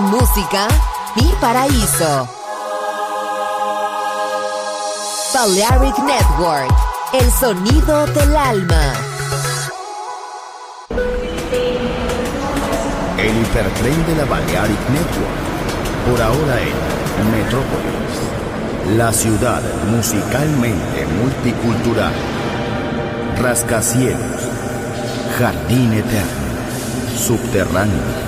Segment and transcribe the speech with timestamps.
[0.00, 0.68] Música,
[1.16, 2.28] mi paraíso.
[5.34, 6.72] Balearic Network,
[7.12, 8.92] el sonido del alma.
[13.18, 15.38] El hipertren de la Balearic Network.
[16.08, 18.96] Por ahora en Metrópolis.
[18.96, 22.12] La ciudad musicalmente multicultural.
[23.40, 24.42] Rascacielos.
[25.38, 26.48] Jardín eterno.
[27.16, 28.27] Subterráneo.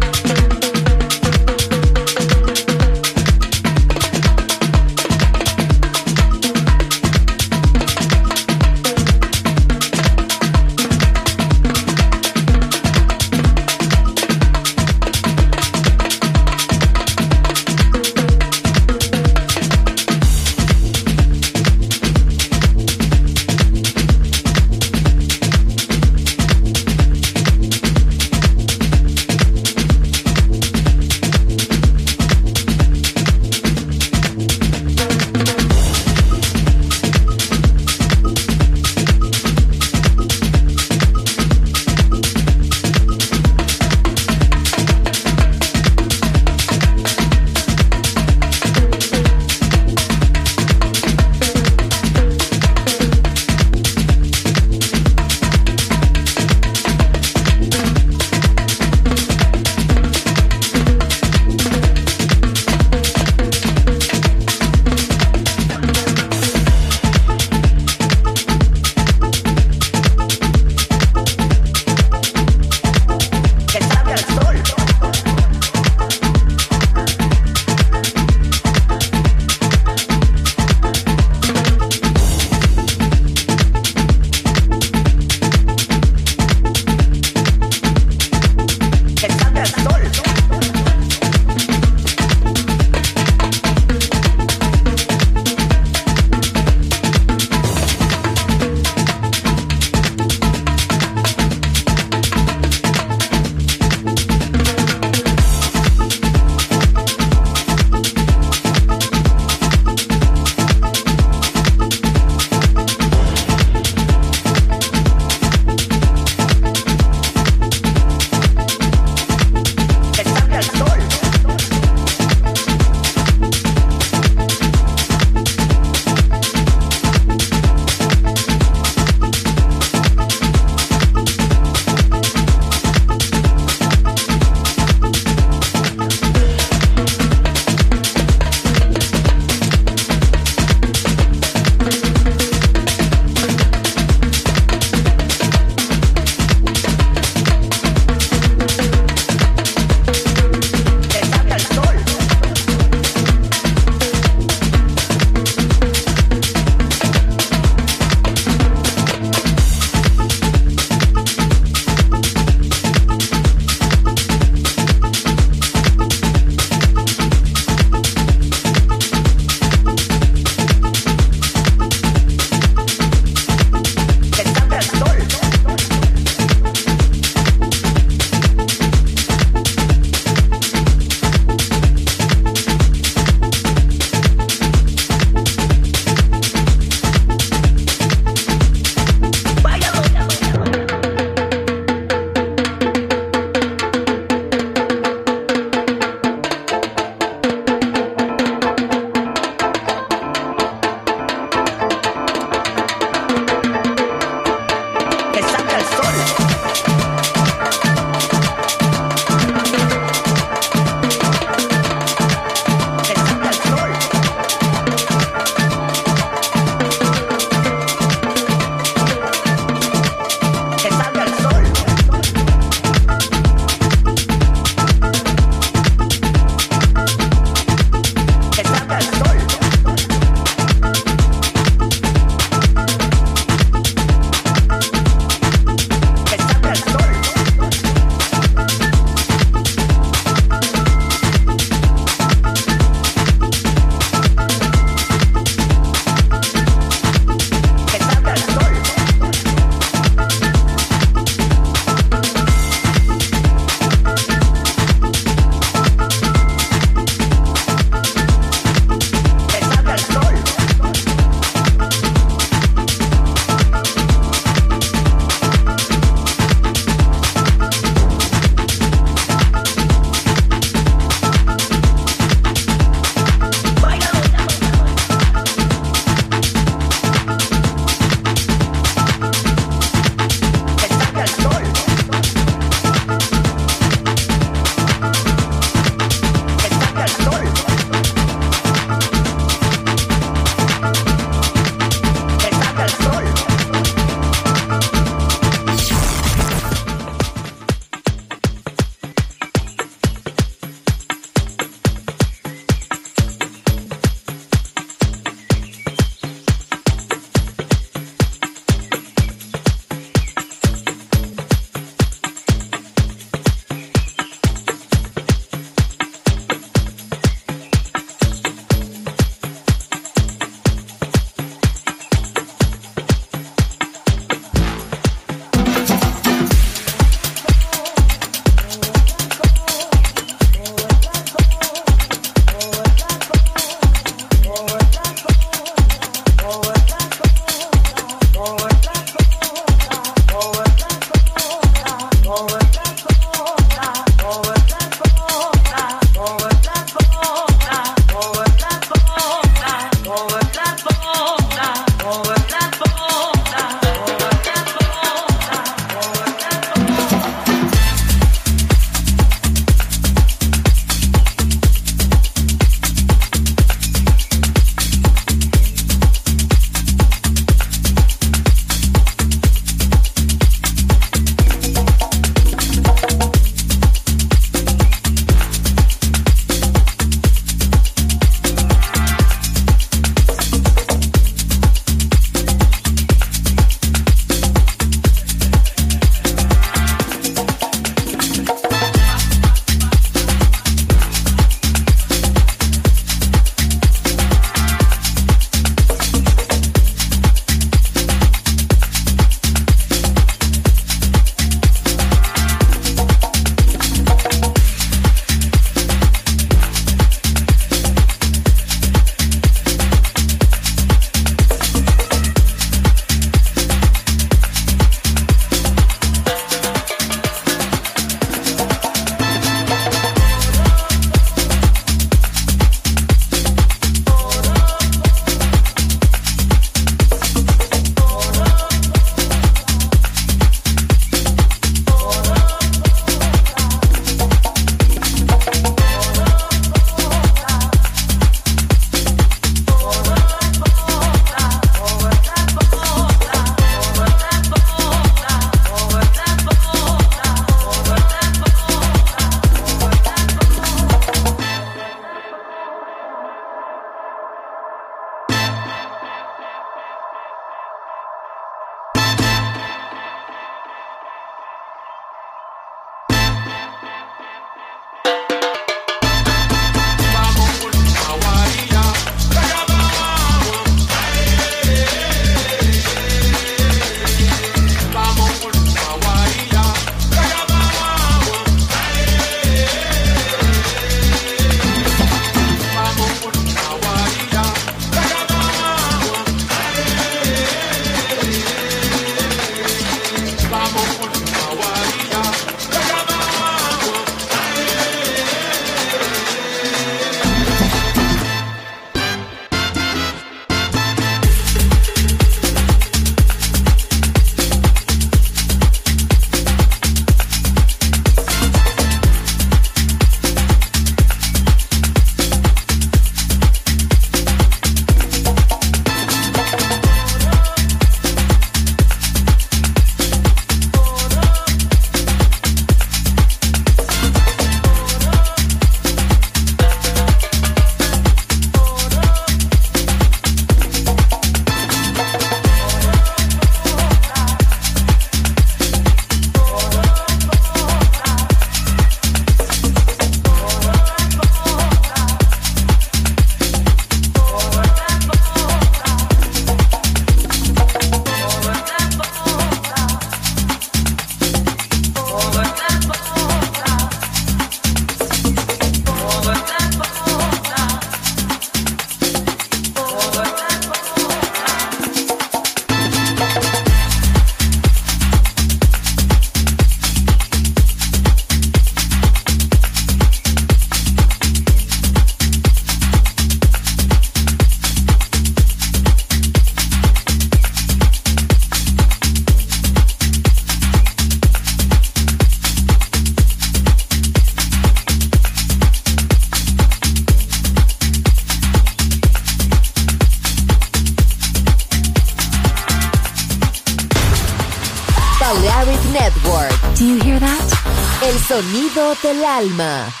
[599.25, 600.00] Alma.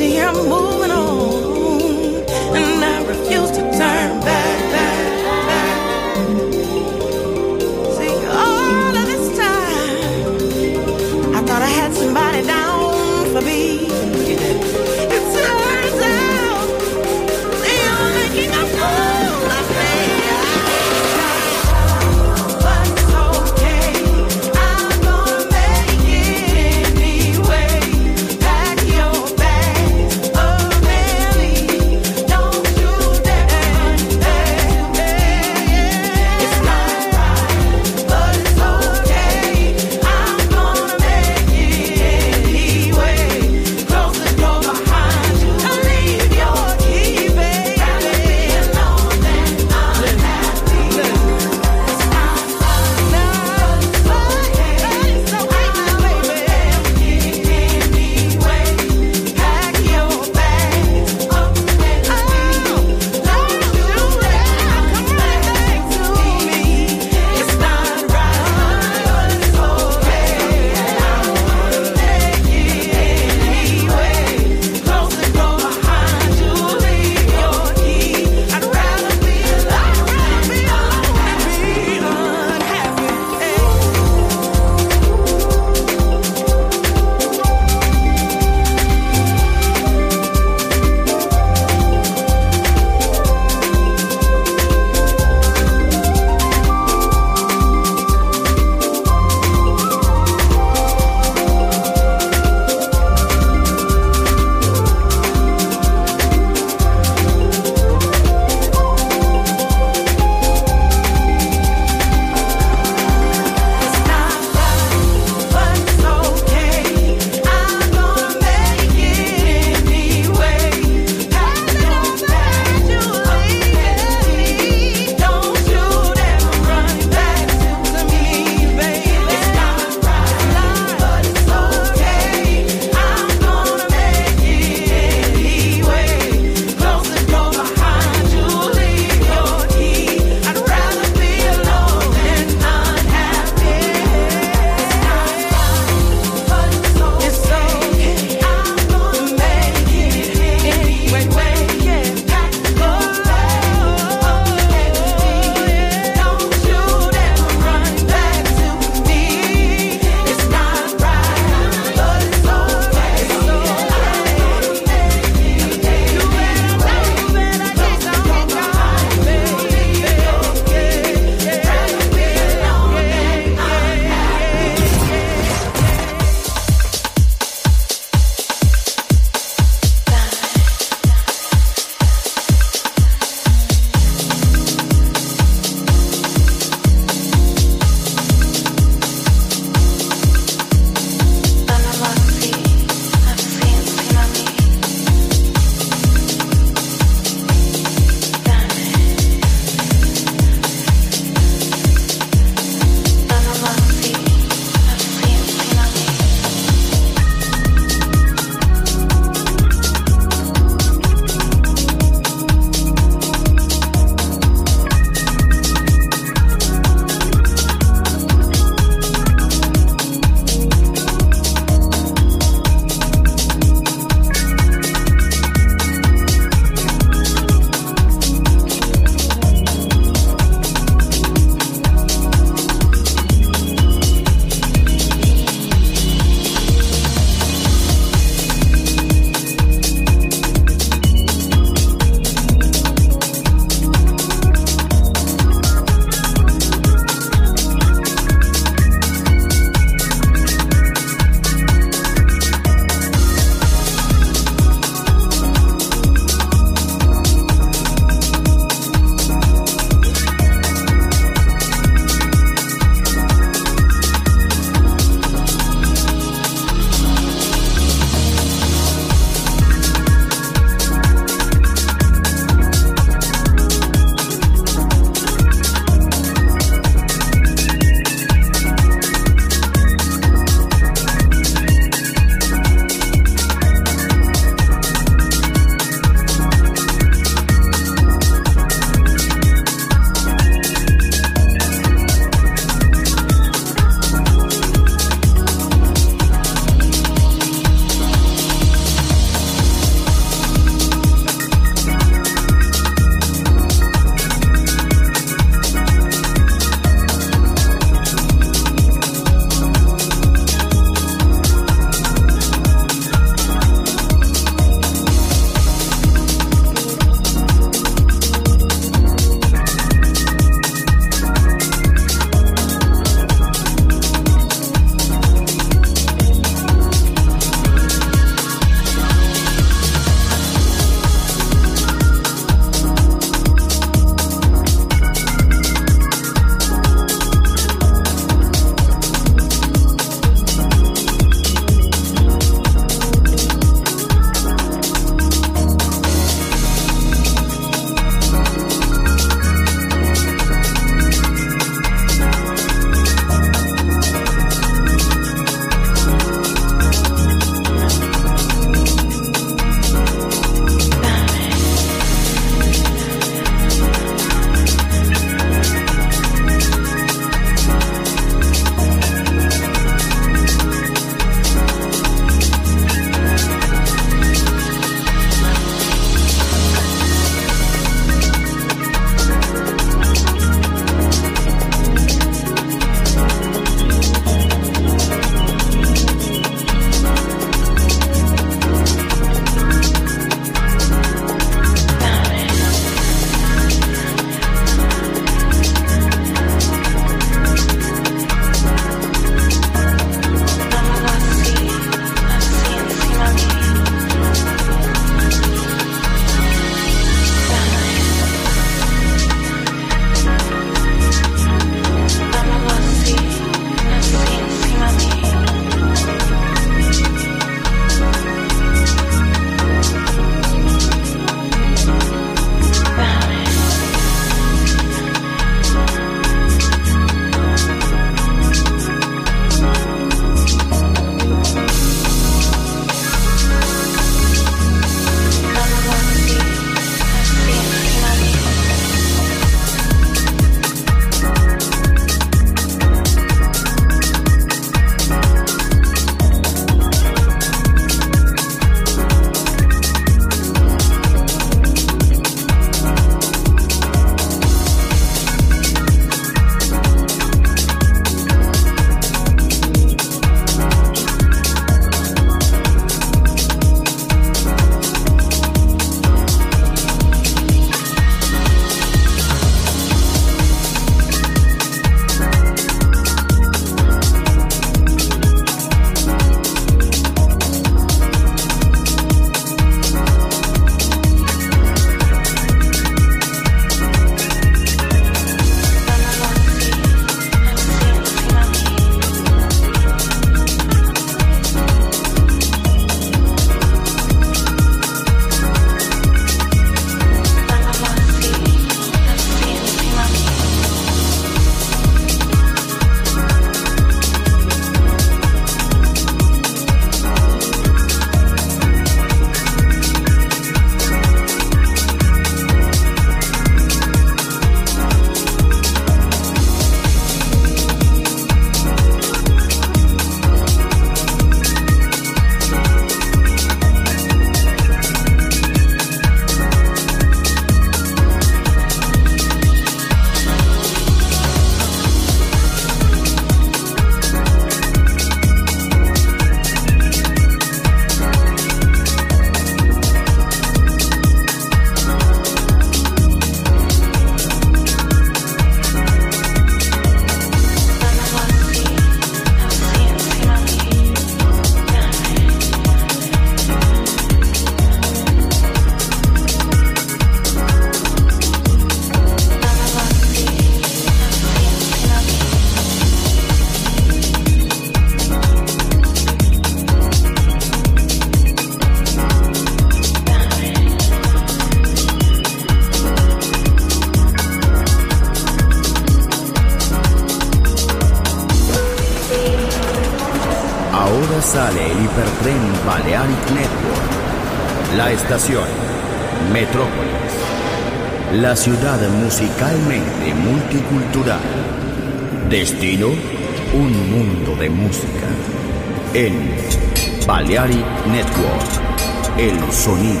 [599.61, 600.00] Sonido